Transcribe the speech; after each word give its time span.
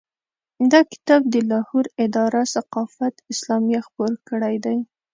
دا 0.71 0.81
کتاب 0.91 1.21
د 1.33 1.35
لاهور 1.51 1.85
اداره 2.05 2.41
ثقافت 2.55 3.13
اسلامیه 3.33 3.79
خپور 3.87 4.11
کړی 4.29 4.55
دی. 4.65 4.77